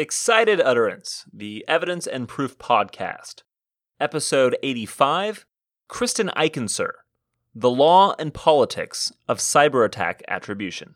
[0.00, 3.42] Excited Utterance, the Evidence and Proof Podcast.
[4.00, 5.44] Episode 85
[5.88, 6.92] Kristen Eichensehr,
[7.54, 10.94] The Law and Politics of Cyber Attack Attribution.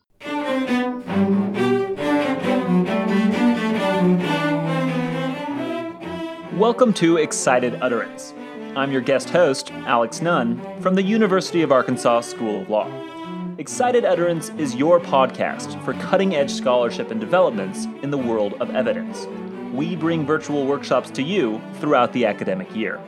[6.59, 8.33] Welcome to Excited Utterance.
[8.75, 13.14] I'm your guest host, Alex Nunn, from the University of Arkansas School of Law.
[13.57, 18.75] Excited Utterance is your podcast for cutting edge scholarship and developments in the world of
[18.75, 19.29] evidence.
[19.73, 23.01] We bring virtual workshops to you throughout the academic year.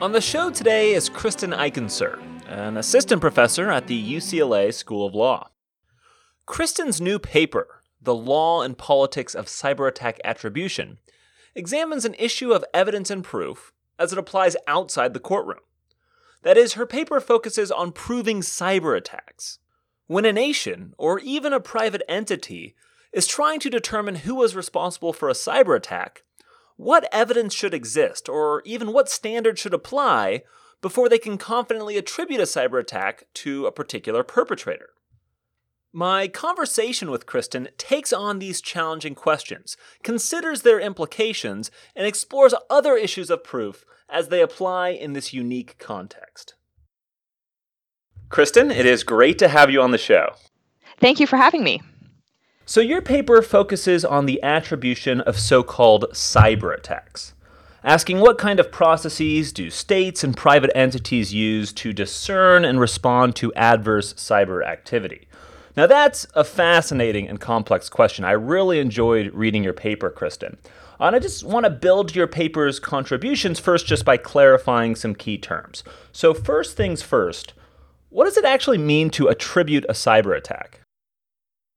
[0.00, 5.12] On the show today is Kristen Eichensehr, an assistant professor at the UCLA School of
[5.12, 5.50] Law.
[6.46, 10.98] Kristen's new paper, The Law and Politics of Cyber Attack Attribution,
[11.56, 15.58] examines an issue of evidence and proof as it applies outside the courtroom.
[16.42, 19.58] That is, her paper focuses on proving cyber attacks.
[20.06, 22.74] When a nation, or even a private entity,
[23.12, 26.22] is trying to determine who was responsible for a cyber attack,
[26.76, 30.44] what evidence should exist, or even what standards should apply
[30.80, 34.90] before they can confidently attribute a cyber attack to a particular perpetrator?
[35.92, 42.94] My conversation with Kristen takes on these challenging questions, considers their implications, and explores other
[42.94, 46.54] issues of proof as they apply in this unique context.
[48.28, 50.34] Kristen, it is great to have you on the show.
[50.98, 51.80] Thank you for having me.
[52.66, 57.32] So, your paper focuses on the attribution of so called cyber attacks,
[57.82, 63.36] asking what kind of processes do states and private entities use to discern and respond
[63.36, 65.27] to adverse cyber activity.
[65.78, 68.24] Now, that's a fascinating and complex question.
[68.24, 70.58] I really enjoyed reading your paper, Kristen.
[70.98, 75.14] Uh, and I just want to build your paper's contributions first just by clarifying some
[75.14, 75.84] key terms.
[76.10, 77.52] So, first things first,
[78.08, 80.80] what does it actually mean to attribute a cyber attack?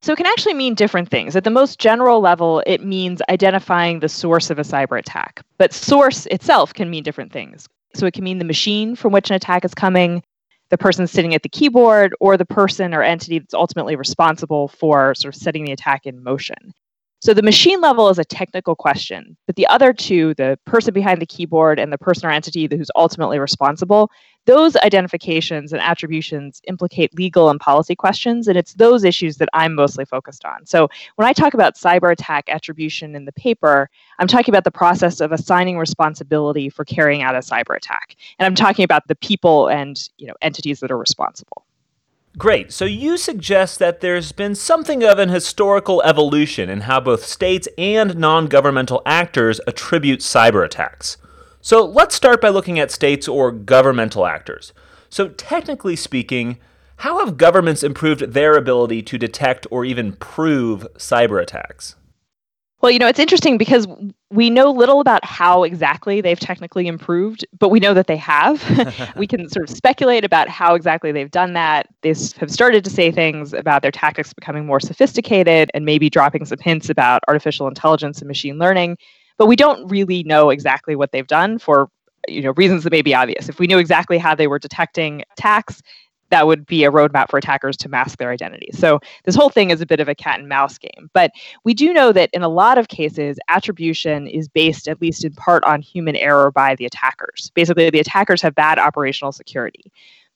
[0.02, 1.35] So, it can actually mean different things.
[1.35, 5.44] At the most general level, it means identifying the source of a cyber attack.
[5.59, 7.67] But source itself can mean different things.
[7.94, 10.23] So, it can mean the machine from which an attack is coming,
[10.71, 15.13] the person sitting at the keyboard, or the person or entity that's ultimately responsible for
[15.15, 16.73] sort of setting the attack in motion.
[17.21, 21.21] So the machine level is a technical question, but the other two, the person behind
[21.21, 24.09] the keyboard and the person or entity who's ultimately responsible,
[24.47, 29.75] those identifications and attributions implicate legal and policy questions, and it's those issues that I'm
[29.75, 30.65] mostly focused on.
[30.65, 34.71] So when I talk about cyber attack attribution in the paper, I'm talking about the
[34.71, 39.15] process of assigning responsibility for carrying out a cyber attack, and I'm talking about the
[39.15, 41.65] people and you know entities that are responsible.
[42.38, 42.72] Great.
[42.72, 47.68] So you suggest that there's been something of an historical evolution in how both states
[47.78, 51.18] and non governmental actors attribute cyber attacks.
[51.59, 54.72] So let's start by looking at states or governmental actors.
[55.09, 56.58] So, technically speaking,
[56.97, 61.96] how have governments improved their ability to detect or even prove cyber attacks?
[62.81, 63.88] Well, you know, it's interesting because
[64.31, 69.14] we know little about how exactly they've technically improved, but we know that they have.
[69.16, 71.88] we can sort of speculate about how exactly they've done that.
[72.02, 76.46] They have started to say things about their tactics becoming more sophisticated and maybe dropping
[76.46, 78.98] some hints about artificial intelligence and machine learning,
[79.38, 81.88] but we don't really know exactly what they've done for
[82.28, 83.50] you know reasons that may be obvious.
[83.50, 85.81] If we knew exactly how they were detecting attacks,
[86.31, 88.69] that would be a roadmap for attackers to mask their identity.
[88.74, 91.09] So this whole thing is a bit of a cat and mouse game.
[91.14, 91.31] But
[91.64, 95.34] we do know that in a lot of cases, attribution is based, at least in
[95.34, 97.52] part, on human error by the attackers.
[97.53, 99.92] Basically, the attackers have bad operational security.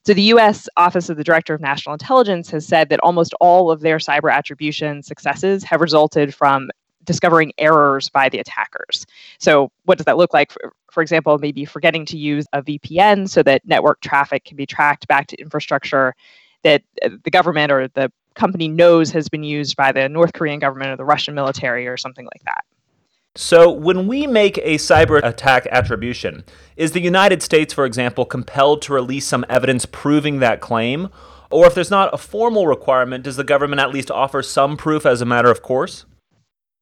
[0.06, 3.72] So the US Office of the Director of National Intelligence has said that almost all
[3.72, 6.70] of their cyber attribution successes have resulted from
[7.06, 9.06] discovering errors by the attackers.
[9.40, 10.52] So, what does that look like?
[10.52, 14.66] For, for example, maybe forgetting to use a VPN so that network traffic can be
[14.66, 16.16] tracked back to infrastructure
[16.64, 20.60] that uh, the government or the company knows has been used by the North Korean
[20.60, 22.64] government or the Russian military or something like that.
[23.38, 26.46] So, when we make a cyber attack attribution,
[26.78, 31.10] is the United States, for example, compelled to release some evidence proving that claim?
[31.52, 35.06] Or if there's not a formal requirement, does the government at least offer some proof
[35.06, 36.06] as a matter of course?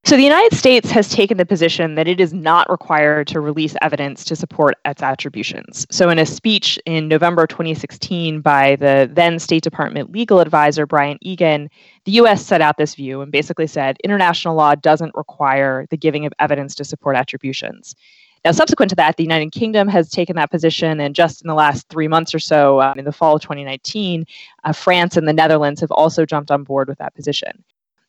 [0.06, 3.74] So the United States has taken the position that it is not required to release
[3.80, 5.86] evidence to support its attributions.
[5.90, 11.16] So in a speech in November 2016 by the then State Department legal advisor Brian
[11.22, 11.70] Egan,
[12.04, 16.26] the US set out this view and basically said international law doesn't require the giving
[16.26, 17.96] of evidence to support attributions.
[18.44, 21.54] Now, subsequent to that, the United Kingdom has taken that position, and just in the
[21.54, 24.26] last three months or so, um, in the fall of 2019,
[24.64, 27.64] uh, France and the Netherlands have also jumped on board with that position.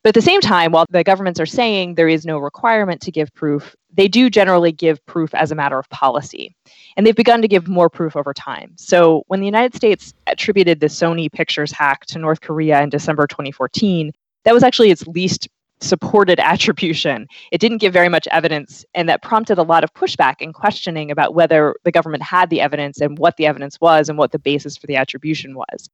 [0.05, 3.11] But at the same time, while the governments are saying there is no requirement to
[3.11, 6.55] give proof, they do generally give proof as a matter of policy.
[6.95, 8.73] And they've begun to give more proof over time.
[8.75, 13.25] So when the United States attributed the Sony Pictures hack to North Korea in December
[13.25, 14.11] 2014,
[14.43, 15.47] that was actually its least
[15.81, 17.25] supported attribution.
[17.51, 21.09] It didn't give very much evidence, and that prompted a lot of pushback and questioning
[21.09, 24.37] about whether the government had the evidence and what the evidence was and what the
[24.37, 25.89] basis for the attribution was.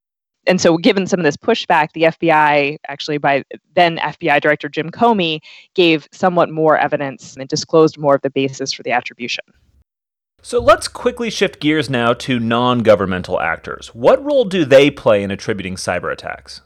[0.47, 3.43] And so, given some of this pushback, the FBI, actually by
[3.75, 5.39] then FBI Director Jim Comey,
[5.75, 9.45] gave somewhat more evidence and disclosed more of the basis for the attribution.
[10.41, 13.93] So let's quickly shift gears now to non governmental actors.
[13.93, 16.61] What role do they play in attributing cyber attacks?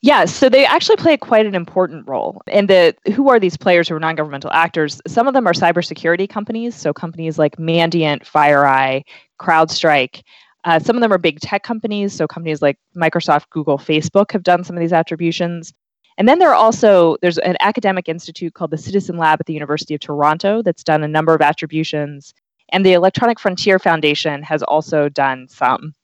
[0.00, 2.40] Yeah, so they actually play quite an important role.
[2.46, 5.00] And the who are these players who are non-governmental actors?
[5.08, 9.02] Some of them are cybersecurity companies, so companies like Mandiant, FireEye,
[9.40, 10.22] CrowdStrike.
[10.68, 14.42] Uh, some of them are big tech companies, so companies like Microsoft, Google, Facebook have
[14.42, 15.72] done some of these attributions.
[16.18, 19.54] And then there are also there's an academic institute called the Citizen Lab at the
[19.54, 22.34] University of Toronto that's done a number of attributions,
[22.68, 25.94] and the Electronic Frontier Foundation has also done some.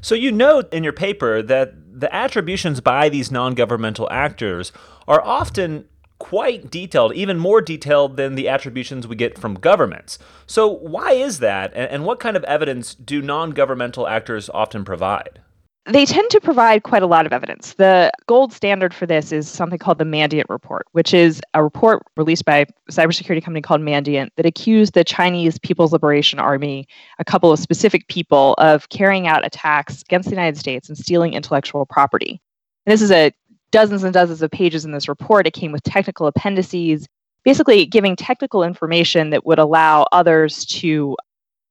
[0.00, 4.72] So you note in your paper that the attributions by these non-governmental actors
[5.08, 5.84] are often
[6.20, 10.18] quite detailed, even more detailed than the attributions we get from governments.
[10.46, 15.40] So why is that and what kind of evidence do non-governmental actors often provide?
[15.86, 17.74] they tend to provide quite a lot of evidence.
[17.74, 22.02] The gold standard for this is something called the Mandiant Report, which is a report
[22.16, 26.86] released by a cybersecurity company called Mandiant that accused the Chinese People's Liberation Army,
[27.18, 31.32] a couple of specific people, of carrying out attacks against the United States and stealing
[31.32, 32.40] intellectual property.
[32.86, 33.32] And this is a
[33.70, 35.46] dozens and dozens of pages in this report.
[35.46, 37.06] It came with technical appendices,
[37.44, 41.16] basically giving technical information that would allow others to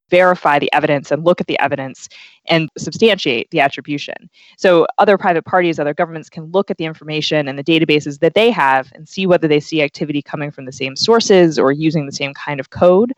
[0.10, 2.10] verify the evidence and look at the evidence
[2.48, 4.30] and substantiate the attribution.
[4.58, 8.34] So other private parties, other governments can look at the information and the databases that
[8.34, 12.06] they have and see whether they see activity coming from the same sources or using
[12.06, 13.14] the same kind of code.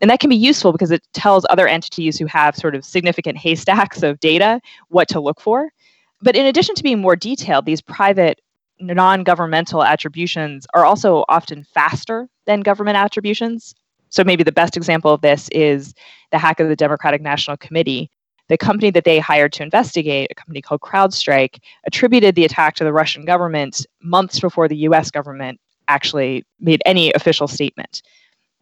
[0.00, 3.36] And that can be useful because it tells other entities who have sort of significant
[3.36, 5.72] haystacks of data what to look for.
[6.20, 8.40] But in addition to being more detailed, these private
[8.80, 13.74] non governmental attributions are also often faster than government attributions.
[14.10, 15.94] So maybe the best example of this is
[16.30, 18.10] the hack of the Democratic National Committee.
[18.48, 22.84] The company that they hired to investigate, a company called CrowdStrike, attributed the attack to
[22.84, 28.02] the Russian government months before the US government actually made any official statement.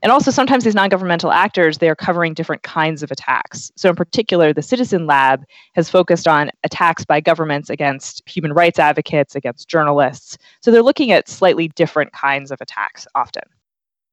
[0.02, 3.72] And also, sometimes these non governmental actors, they're covering different kinds of attacks.
[3.76, 5.44] So, in particular, the Citizen Lab
[5.74, 10.36] has focused on attacks by governments against human rights advocates, against journalists.
[10.60, 13.42] So, they're looking at slightly different kinds of attacks often.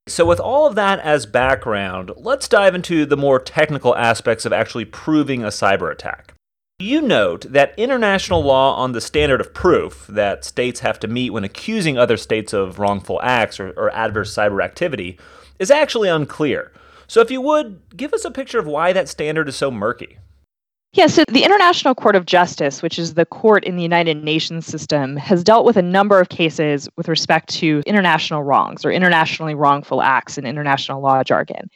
[0.07, 4.53] So, with all of that as background, let's dive into the more technical aspects of
[4.53, 6.33] actually proving a cyber attack.
[6.79, 11.29] You note that international law on the standard of proof that states have to meet
[11.29, 15.17] when accusing other states of wrongful acts or, or adverse cyber activity
[15.63, 16.71] is actually unclear.
[17.07, 20.19] So, if you would, give us a picture of why that standard is so murky.
[20.93, 24.67] Yeah, so the International Court of Justice, which is the court in the United Nations
[24.67, 29.55] system, has dealt with a number of cases with respect to international wrongs or internationally
[29.55, 31.67] wrongful acts in international law jargon.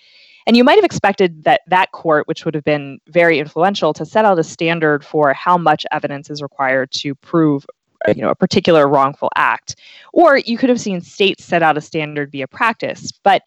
[0.46, 4.06] And you might have expected that that court, which would have been very influential, to
[4.06, 7.66] set out a standard for how much evidence is required to prove
[8.08, 9.78] you know, a particular wrongful act.
[10.14, 13.12] Or you could have seen states set out a standard via practice.
[13.24, 13.42] But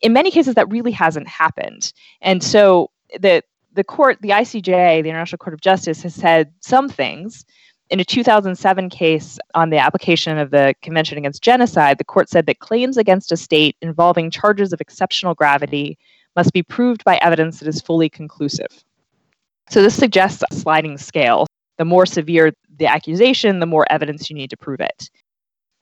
[0.00, 1.92] in many cases, that really hasn't happened.
[2.20, 3.42] And so the
[3.76, 7.44] the court, the ICJ, the International Court of Justice, has said some things.
[7.88, 12.46] In a 2007 case on the application of the Convention Against Genocide, the court said
[12.46, 15.96] that claims against a state involving charges of exceptional gravity
[16.34, 18.82] must be proved by evidence that is fully conclusive.
[19.70, 21.46] So this suggests a sliding scale.
[21.78, 25.10] The more severe the accusation, the more evidence you need to prove it.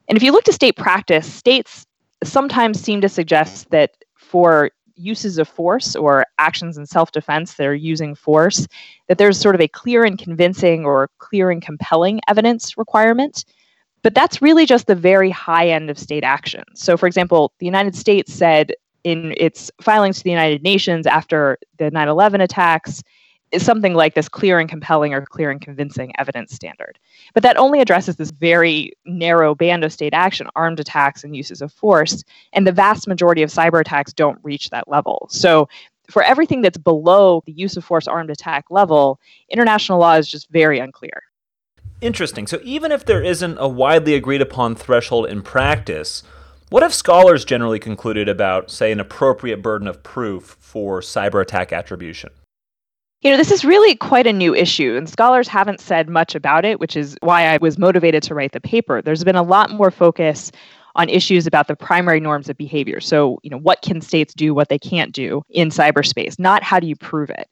[0.09, 1.87] And if you look to state practice, states
[2.23, 3.93] sometimes seem to suggest that
[4.25, 8.67] for uses of force or actions in self defense that are using force,
[9.09, 13.45] that there's sort of a clear and convincing or clear and compelling evidence requirement.
[14.03, 16.63] But that's really just the very high end of state action.
[16.75, 21.59] So, for example, the United States said in its filings to the United Nations after
[21.79, 23.03] the 9 11 attacks
[23.53, 26.99] is something like this clear and compelling or clear and convincing evidence standard.
[27.35, 31.63] But that only addresses this very narrow band of state action, armed attacks and uses
[31.63, 32.25] of force.
[32.53, 35.29] And the vast majority of cyber attacks don't reach that level.
[35.31, 35.69] So
[36.11, 40.51] for everything that's below the use of force armed attack level, international law is just
[40.51, 41.23] very unclear.
[42.01, 42.47] Interesting.
[42.47, 46.23] So even if there isn't a widely agreed upon threshold in practice,
[46.71, 51.73] what have scholars generally concluded about, say, an appropriate burden of proof for cyber attack
[51.73, 52.31] attribution?
[53.25, 56.67] You know, this is really quite a new issue, and scholars haven't said much about
[56.67, 59.01] it, which is why I was motivated to write the paper.
[59.01, 60.53] There's been a lot more focus
[60.95, 63.01] on issues about the primary norms of behavior.
[63.01, 66.79] So, you know, what can states do, what they can't do in cyberspace, not how
[66.79, 67.49] do you prove it.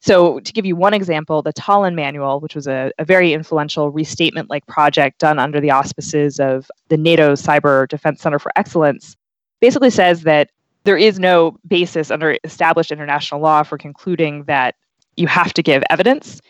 [0.00, 3.90] So, to give you one example, the Tallinn Manual, which was a, a very influential
[3.90, 9.16] restatement like project done under the auspices of the NATO Cyber Defense Center for Excellence,
[9.62, 10.50] basically says that
[10.84, 14.74] there is no basis under established international law for concluding that
[15.16, 16.40] you have to give evidence.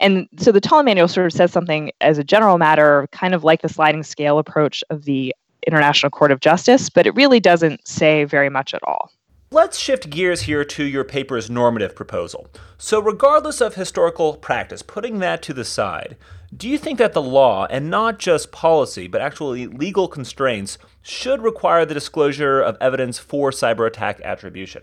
[0.00, 3.44] And so the Tallinn Manual sort of says something as a general matter, kind of
[3.44, 5.34] like the sliding scale approach of the
[5.66, 9.10] International Court of Justice, but it really doesn't say very much at all.
[9.50, 12.48] Let's shift gears here to your paper's normative proposal.
[12.78, 16.16] So, regardless of historical practice, putting that to the side,
[16.54, 21.42] do you think that the law, and not just policy, but actually legal constraints, should
[21.42, 24.82] require the disclosure of evidence for cyber attack attribution?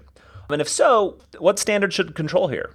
[0.49, 2.73] And if so, what standards should control here?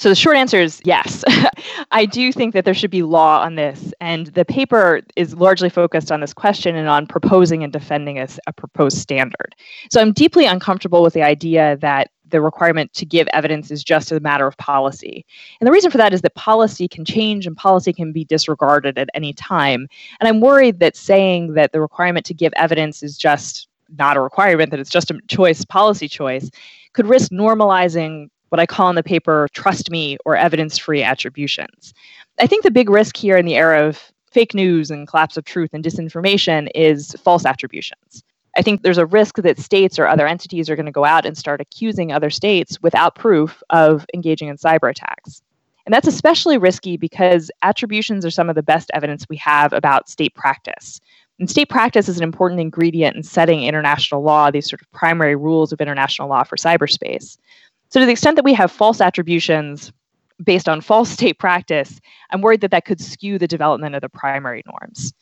[0.00, 1.22] So the short answer is yes.
[1.90, 3.92] I do think that there should be law on this.
[4.00, 8.26] And the paper is largely focused on this question and on proposing and defending a,
[8.46, 9.54] a proposed standard.
[9.90, 14.10] So I'm deeply uncomfortable with the idea that the requirement to give evidence is just
[14.10, 15.26] a matter of policy.
[15.60, 18.96] And the reason for that is that policy can change and policy can be disregarded
[18.96, 19.86] at any time.
[20.18, 24.22] And I'm worried that saying that the requirement to give evidence is just not a
[24.22, 26.50] requirement, that it's just a choice, policy choice,
[26.94, 31.94] could risk normalizing what I call in the paper trust me or evidence free attributions.
[32.38, 35.44] I think the big risk here in the era of fake news and collapse of
[35.44, 38.22] truth and disinformation is false attributions.
[38.56, 41.24] I think there's a risk that states or other entities are going to go out
[41.24, 45.42] and start accusing other states without proof of engaging in cyber attacks.
[45.86, 50.08] And that's especially risky because attributions are some of the best evidence we have about
[50.08, 51.00] state practice.
[51.38, 55.36] And state practice is an important ingredient in setting international law, these sort of primary
[55.36, 57.38] rules of international law for cyberspace.
[57.90, 59.92] So, to the extent that we have false attributions
[60.42, 64.08] based on false state practice, I'm worried that that could skew the development of the
[64.08, 65.12] primary norms.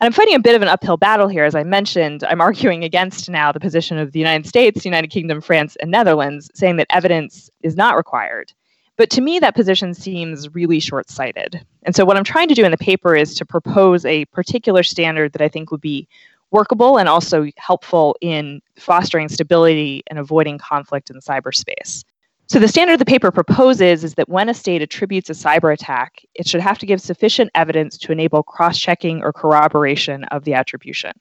[0.00, 1.44] And I'm fighting a bit of an uphill battle here.
[1.44, 5.40] As I mentioned, I'm arguing against now the position of the United States, United Kingdom,
[5.40, 8.52] France, and Netherlands, saying that evidence is not required.
[8.98, 11.64] But to me, that position seems really short sighted.
[11.84, 14.82] And so, what I'm trying to do in the paper is to propose a particular
[14.82, 16.06] standard that I think would be
[16.50, 22.04] workable and also helpful in fostering stability and avoiding conflict in cyberspace.
[22.50, 26.26] So, the standard the paper proposes is that when a state attributes a cyber attack,
[26.34, 30.54] it should have to give sufficient evidence to enable cross checking or corroboration of the
[30.54, 31.12] attribution.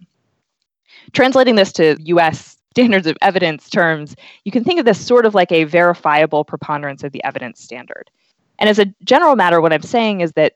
[1.13, 5.35] Translating this to US standards of evidence terms, you can think of this sort of
[5.35, 8.09] like a verifiable preponderance of the evidence standard.
[8.57, 10.53] And as a general matter, what I'm saying is that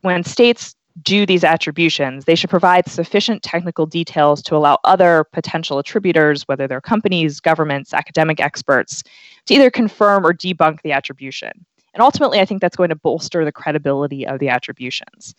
[0.00, 5.78] when states do these attributions, they should provide sufficient technical details to allow other potential
[5.78, 9.02] attributors, whether they're companies, governments, academic experts,
[9.46, 11.50] to either confirm or debunk the attribution.
[11.94, 15.34] And ultimately, I think that's going to bolster the credibility of the attributions.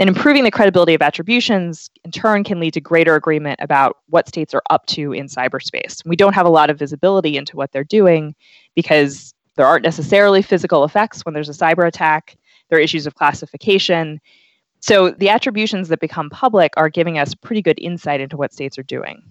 [0.00, 4.26] And improving the credibility of attributions, in turn, can lead to greater agreement about what
[4.26, 6.04] states are up to in cyberspace.
[6.06, 8.34] We don't have a lot of visibility into what they're doing
[8.74, 12.38] because there aren't necessarily physical effects when there's a cyber attack.
[12.70, 14.20] There are issues of classification.
[14.80, 18.78] So the attributions that become public are giving us pretty good insight into what states
[18.78, 19.22] are doing.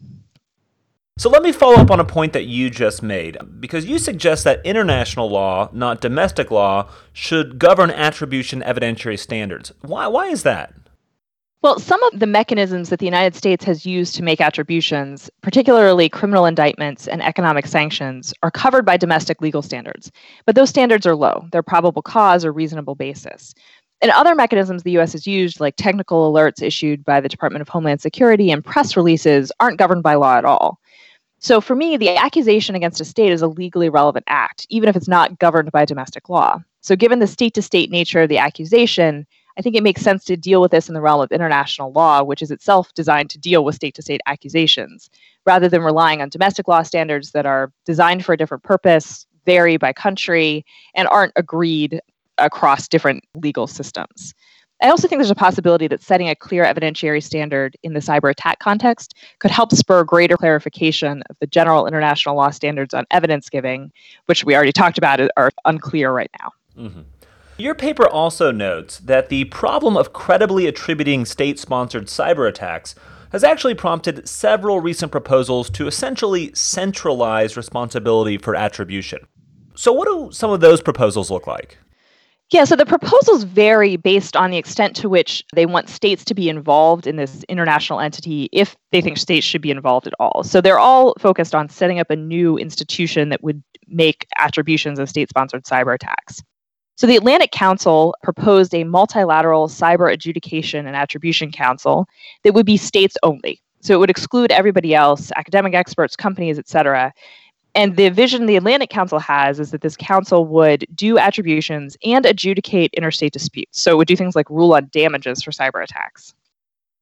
[1.18, 4.46] So let me follow up on a point that you just made, because you suggest
[4.46, 9.74] that international law, not domestic law, should govern attribution evidentiary standards.
[9.82, 10.74] Why, why is that?
[11.62, 16.08] Well, some of the mechanisms that the United States has used to make attributions, particularly
[16.08, 20.10] criminal indictments and economic sanctions, are covered by domestic legal standards.
[20.46, 21.46] But those standards are low.
[21.52, 23.54] They're probable cause or reasonable basis.
[24.02, 27.70] And other mechanisms the US has used, like technical alerts issued by the Department of
[27.70, 30.80] Homeland Security and press releases, aren't governed by law at all.
[31.40, 34.96] So for me, the accusation against a state is a legally relevant act, even if
[34.96, 36.60] it's not governed by domestic law.
[36.82, 39.26] So given the state to state nature of the accusation,
[39.58, 42.24] I think it makes sense to deal with this in the realm of international law,
[42.24, 45.10] which is itself designed to deal with state to state accusations,
[45.46, 49.76] rather than relying on domestic law standards that are designed for a different purpose, vary
[49.76, 50.66] by country,
[50.96, 52.02] and aren't agreed
[52.40, 54.34] across different legal systems.
[54.82, 58.32] I also think there's a possibility that setting a clear evidentiary standard in the cyber
[58.32, 63.50] attack context could help spur greater clarification of the general international law standards on evidence
[63.50, 63.92] giving,
[64.28, 66.52] which we already talked about are unclear right now.
[66.82, 67.02] Mm-hmm.
[67.58, 72.96] Your paper also notes that the problem of credibly attributing state sponsored cyber attacks
[73.34, 79.28] has actually prompted several recent proposals to essentially centralize responsibility for attribution.
[79.76, 81.78] So, what do some of those proposals look like?
[82.52, 86.34] Yeah, so the proposals vary based on the extent to which they want states to
[86.34, 90.44] be involved in this international entity if they think states should be involved at all.
[90.44, 95.10] So they're all focused on setting up a new institution that would make attributions of
[95.10, 96.42] state sponsored cyber attacks.
[96.96, 102.08] So the Atlantic Council proposed a multilateral cyber adjudication and attribution council
[102.44, 103.62] that would be states only.
[103.82, 107.14] So it would exclude everybody else, academic experts, companies, et cetera,
[107.80, 112.26] And the vision the Atlantic Council has is that this council would do attributions and
[112.26, 113.82] adjudicate interstate disputes.
[113.82, 116.34] So it would do things like rule on damages for cyber attacks.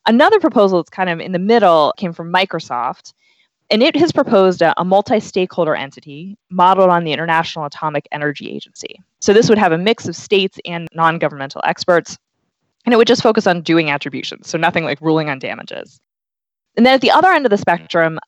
[0.06, 3.14] Another proposal that's kind of in the middle came from Microsoft,
[3.72, 8.48] and it has proposed a, a multi stakeholder entity modeled on the International Atomic Energy
[8.48, 9.02] Agency.
[9.20, 12.20] So this would have a mix of states and non governmental experts,
[12.86, 16.00] and it would just focus on doing attributions, so nothing like ruling on damages.
[16.76, 18.20] And then at the other end of the spectrum,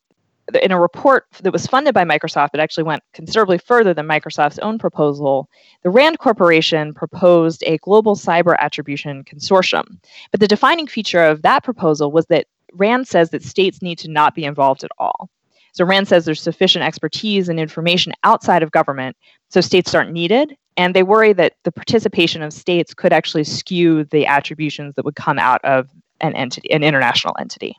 [0.56, 4.58] in a report that was funded by Microsoft, it actually went considerably further than Microsoft's
[4.60, 5.48] own proposal.
[5.82, 9.98] The RAND Corporation proposed a global cyber attribution consortium.
[10.30, 14.10] But the defining feature of that proposal was that RAND says that states need to
[14.10, 15.28] not be involved at all.
[15.72, 19.16] So RAND says there's sufficient expertise and information outside of government,
[19.48, 20.56] so states aren't needed.
[20.76, 25.16] And they worry that the participation of states could actually skew the attributions that would
[25.16, 25.88] come out of
[26.20, 27.76] an entity, an international entity.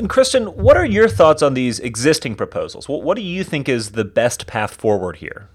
[0.00, 2.88] And Kristen, what are your thoughts on these existing proposals?
[2.88, 5.50] What, do you think is the best path forward here?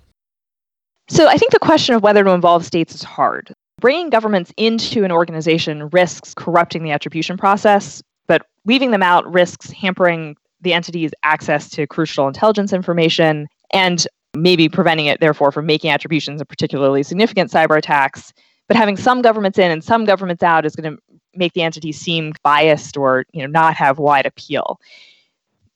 [1.10, 3.56] So I think the question of whether to involve states is hard.
[3.82, 9.72] Bringing governments into an organization risks corrupting the attribution process, but leaving them out risks
[9.72, 15.90] hampering the entity's access to crucial intelligence information and maybe preventing it, therefore, from making
[15.90, 18.32] attributions of particularly significant cyber attacks.
[18.68, 21.02] But having some governments in and some governments out is going to
[21.36, 24.80] make the entity seem biased or you know not have wide appeal.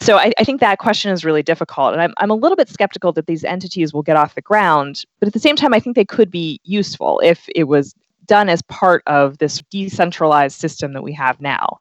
[0.01, 1.91] So I, I, think that question is really difficult.
[1.91, 5.03] And I'm, I'm a little bit skeptical that these entities will get off the ground.
[5.19, 7.93] But at the same time, I think they could be useful if it was
[8.25, 11.79] done as part of this decentralized system that we have now.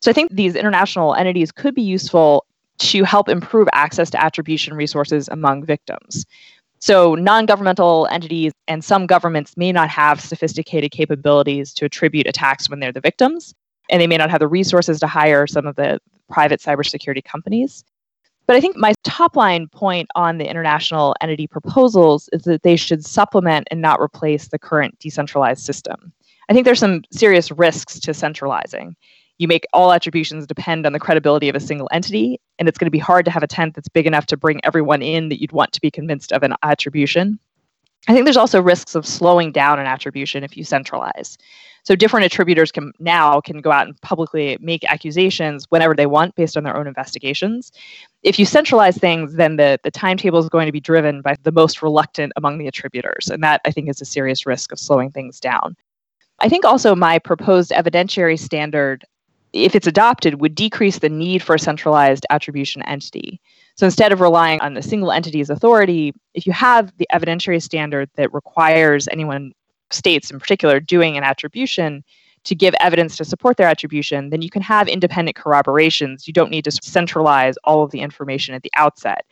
[0.00, 2.44] So I think these international entities could be useful
[2.78, 6.26] to help improve access to attribution resources among victims.
[6.82, 12.68] So, non governmental entities and some governments may not have sophisticated capabilities to attribute attacks
[12.68, 13.54] when they're the victims,
[13.88, 17.84] and they may not have the resources to hire some of the private cybersecurity companies.
[18.48, 22.74] But I think my top line point on the international entity proposals is that they
[22.74, 26.12] should supplement and not replace the current decentralized system.
[26.48, 28.96] I think there's some serious risks to centralizing
[29.42, 32.86] you make all attributions depend on the credibility of a single entity, and it's going
[32.86, 35.40] to be hard to have a tent that's big enough to bring everyone in that
[35.40, 37.38] you'd want to be convinced of an attribution.
[38.08, 41.38] I think there's also risks of slowing down an attribution if you centralize.
[41.84, 46.34] So different attributors can now can go out and publicly make accusations whenever they want
[46.34, 47.72] based on their own investigations.
[48.22, 51.52] If you centralize things, then the, the timetable is going to be driven by the
[51.52, 53.28] most reluctant among the attributors.
[53.28, 55.76] And that I think is a serious risk of slowing things down.
[56.38, 59.04] I think also my proposed evidentiary standard
[59.52, 63.40] if it's adopted, would decrease the need for a centralized attribution entity.
[63.76, 68.10] So instead of relying on the single entity's authority, if you have the evidentiary standard
[68.16, 69.52] that requires anyone,
[69.90, 72.04] states in particular, doing an attribution
[72.44, 76.26] to give evidence to support their attribution, then you can have independent corroborations.
[76.26, 79.24] You don't need to centralize all of the information at the outset.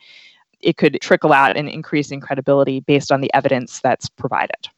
[0.61, 4.69] It could trickle out and increase in credibility based on the evidence that's provided.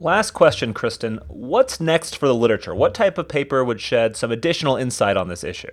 [0.00, 1.20] Last question, Kristen.
[1.28, 2.74] What's next for the literature?
[2.74, 5.70] What type of paper would shed some additional insight on this issue?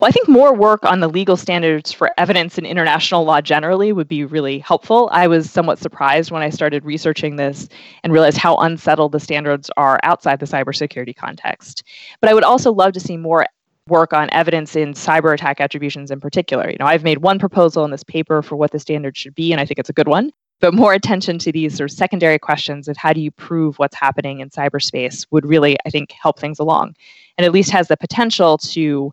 [0.00, 3.92] Well, I think more work on the legal standards for evidence in international law generally
[3.92, 5.08] would be really helpful.
[5.12, 7.68] I was somewhat surprised when I started researching this
[8.02, 11.84] and realized how unsettled the standards are outside the cybersecurity context.
[12.20, 13.46] But I would also love to see more
[13.86, 16.68] work on evidence in cyber attack attributions in particular.
[16.68, 19.52] You know, I've made one proposal in this paper for what the standard should be,
[19.52, 20.32] and I think it's a good one
[20.62, 23.96] but more attention to these sort of secondary questions of how do you prove what's
[23.96, 26.94] happening in cyberspace would really, I think, help things along.
[27.36, 29.12] And at least has the potential to,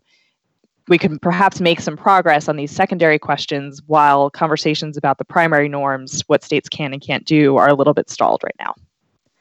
[0.86, 5.68] we can perhaps make some progress on these secondary questions while conversations about the primary
[5.68, 8.72] norms, what states can and can't do, are a little bit stalled right now.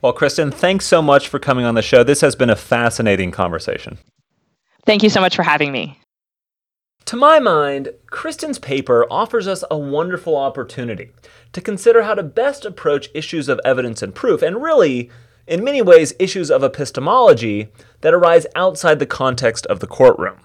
[0.01, 2.03] Well, Kristen, thanks so much for coming on the show.
[2.03, 3.99] This has been a fascinating conversation.
[4.83, 5.99] Thank you so much for having me.
[7.09, 11.09] To my mind, Kristen's paper offers us a wonderful opportunity
[11.53, 15.09] to consider how to best approach issues of evidence and proof, and really,
[15.47, 17.69] in many ways, issues of epistemology
[18.01, 20.41] that arise outside the context of the courtroom.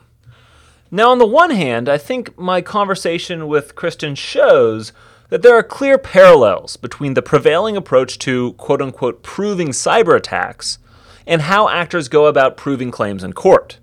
[0.90, 4.94] Now, on the one hand, I think my conversation with Kristen shows
[5.28, 10.78] that there are clear parallels between the prevailing approach to quote unquote proving cyber attacks
[11.26, 13.80] and how actors go about proving claims in court.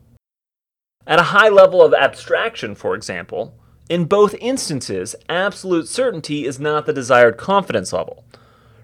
[1.11, 3.53] At a high level of abstraction, for example,
[3.89, 8.23] in both instances, absolute certainty is not the desired confidence level.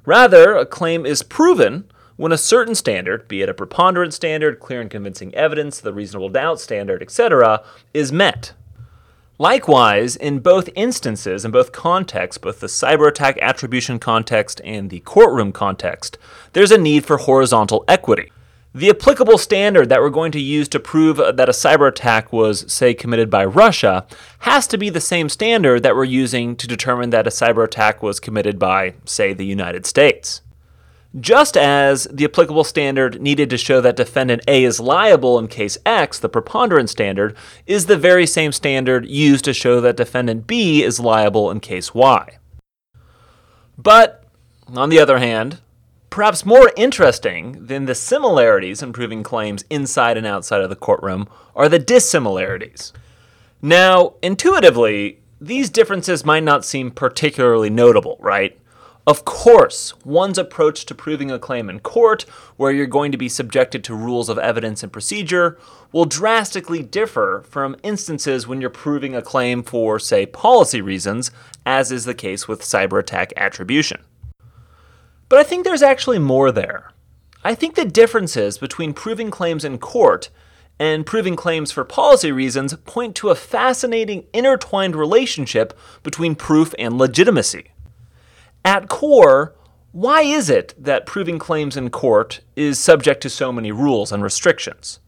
[0.04, 4.82] Rather, a claim is proven when a certain standard, be it a preponderance standard, clear
[4.82, 7.64] and convincing evidence, the reasonable doubt standard, etc.,
[7.94, 8.52] is met.
[9.38, 15.00] Likewise, in both instances, in both contexts, both the cyber attack attribution context and the
[15.00, 16.18] courtroom context,
[16.52, 18.34] there's a need for horizontal equity.
[18.78, 22.72] The applicable standard that we're going to use to prove that a cyber attack was,
[22.72, 24.06] say, committed by Russia
[24.42, 28.04] has to be the same standard that we're using to determine that a cyber attack
[28.04, 30.42] was committed by, say, the United States.
[31.20, 35.80] Just as the applicable standard needed to show that defendant A is liable in case
[35.84, 37.36] X, the preponderance standard,
[37.66, 41.96] is the very same standard used to show that defendant B is liable in case
[41.96, 42.38] Y.
[43.76, 44.24] But,
[44.76, 45.62] on the other hand,
[46.10, 51.28] Perhaps more interesting than the similarities in proving claims inside and outside of the courtroom
[51.56, 52.94] are the dissimilarities.
[53.62, 58.58] Now, intuitively, these differences might not seem particularly notable, right?
[59.06, 62.24] Of course, one's approach to proving a claim in court,
[62.58, 65.58] where you're going to be subjected to rules of evidence and procedure,
[65.94, 71.32] will drastically differ from instances when you're proving a claim for, say, policy reasons,
[71.66, 74.02] as is the case with cyber attack attribution.
[75.30, 76.92] But I think there's actually more there.
[77.44, 80.30] I think the differences between proving claims in court
[80.80, 86.98] and proving claims for policy reasons point to a fascinating intertwined relationship between proof and
[86.98, 87.72] legitimacy.
[88.64, 89.56] At core,
[89.92, 94.22] why is it that proving claims in court is subject to so many rules and
[94.22, 95.00] restrictions?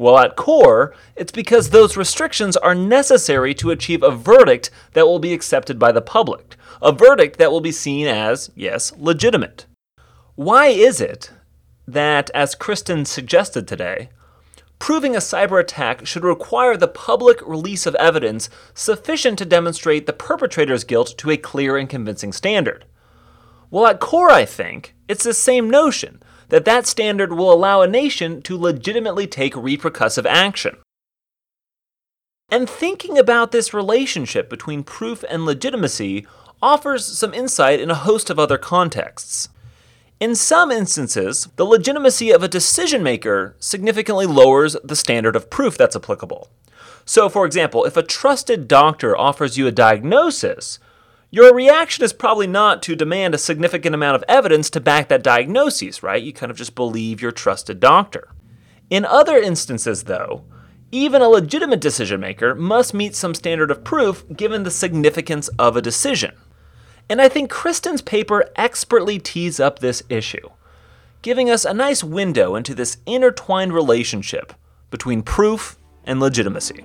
[0.00, 5.18] Well, at core, it's because those restrictions are necessary to achieve a verdict that will
[5.18, 9.66] be accepted by the public, a verdict that will be seen as, yes, legitimate.
[10.36, 11.32] Why is it
[11.86, 14.08] that, as Kristen suggested today,
[14.78, 20.14] proving a cyber attack should require the public release of evidence sufficient to demonstrate the
[20.14, 22.86] perpetrator's guilt to a clear and convincing standard?
[23.70, 27.88] Well, at core, I think, it's the same notion that that standard will allow a
[27.88, 30.76] nation to legitimately take repercussive action.
[32.50, 36.26] And thinking about this relationship between proof and legitimacy
[36.60, 39.48] offers some insight in a host of other contexts.
[40.18, 45.78] In some instances, the legitimacy of a decision maker significantly lowers the standard of proof
[45.78, 46.50] that's applicable.
[47.06, 50.78] So, for example, if a trusted doctor offers you a diagnosis,
[51.30, 55.22] your reaction is probably not to demand a significant amount of evidence to back that
[55.22, 56.22] diagnosis, right?
[56.22, 58.28] You kind of just believe your trusted doctor.
[58.90, 60.44] In other instances, though,
[60.90, 65.76] even a legitimate decision maker must meet some standard of proof given the significance of
[65.76, 66.34] a decision.
[67.08, 70.50] And I think Kristen's paper expertly tees up this issue,
[71.22, 74.52] giving us a nice window into this intertwined relationship
[74.90, 76.84] between proof and legitimacy.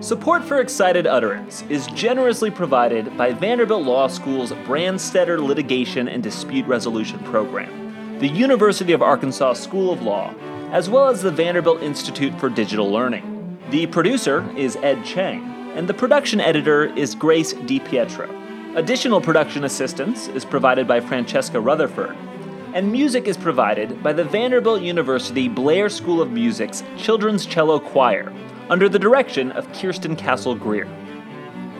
[0.00, 6.66] Support for Excited Utterance is generously provided by Vanderbilt Law School's Branstetter Litigation and Dispute
[6.66, 10.34] Resolution Program, the University of Arkansas School of Law,
[10.70, 13.58] as well as the Vanderbilt Institute for Digital Learning.
[13.70, 15.42] The producer is Ed Cheng,
[15.74, 18.76] and the production editor is Grace DiPietro.
[18.76, 22.14] Additional production assistance is provided by Francesca Rutherford,
[22.76, 28.30] and music is provided by the Vanderbilt University Blair School of Music's Children's Cello Choir
[28.68, 30.86] under the direction of Kirsten Castle Greer.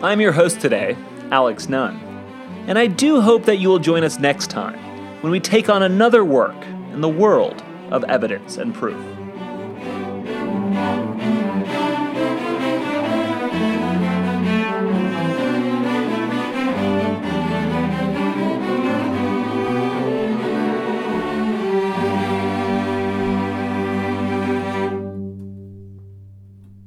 [0.01, 0.97] I'm your host today,
[1.29, 1.99] Alex Nunn,
[2.65, 4.79] and I do hope that you will join us next time
[5.21, 8.99] when we take on another work in the world of evidence and proof.